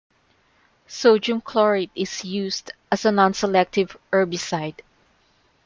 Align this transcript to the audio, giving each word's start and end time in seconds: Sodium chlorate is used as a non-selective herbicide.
Sodium 0.87 1.41
chlorate 1.41 1.91
is 1.93 2.25
used 2.25 2.71
as 2.91 3.05
a 3.05 3.11
non-selective 3.11 3.95
herbicide. 4.11 4.79